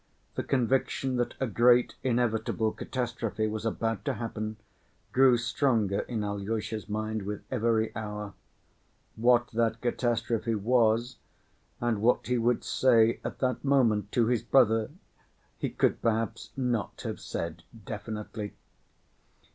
The 0.33 0.41
conviction 0.41 1.17
that 1.17 1.35
a 1.39 1.45
great 1.45 1.93
inevitable 2.01 2.71
catastrophe 2.71 3.45
was 3.47 3.67
about 3.67 4.03
to 4.05 4.15
happen 4.15 4.57
grew 5.11 5.37
stronger 5.37 5.99
in 5.99 6.23
Alyosha's 6.23 6.89
mind 6.89 7.21
with 7.21 7.43
every 7.51 7.95
hour. 7.95 8.33
What 9.15 9.49
that 9.51 9.79
catastrophe 9.79 10.55
was, 10.55 11.17
and 11.79 12.01
what 12.01 12.25
he 12.25 12.39
would 12.39 12.63
say 12.63 13.19
at 13.23 13.37
that 13.41 13.63
moment 13.63 14.11
to 14.13 14.25
his 14.25 14.41
brother, 14.41 14.89
he 15.59 15.69
could 15.69 16.01
perhaps 16.01 16.49
not 16.57 17.01
have 17.01 17.19
said 17.19 17.61
definitely. 17.85 18.55